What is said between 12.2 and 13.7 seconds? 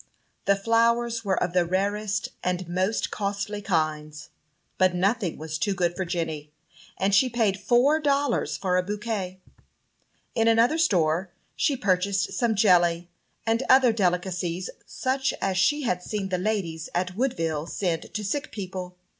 some jelly and